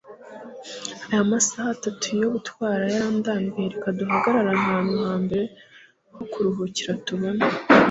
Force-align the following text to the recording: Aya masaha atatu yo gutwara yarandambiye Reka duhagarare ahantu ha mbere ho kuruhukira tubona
Aya 1.11 1.23
masaha 1.31 1.69
atatu 1.77 2.05
yo 2.21 2.27
gutwara 2.35 2.83
yarandambiye 2.93 3.67
Reka 3.73 3.87
duhagarare 3.97 4.51
ahantu 4.59 4.93
ha 5.05 5.13
mbere 5.23 5.45
ho 6.15 6.23
kuruhukira 6.31 6.91
tubona 7.05 7.43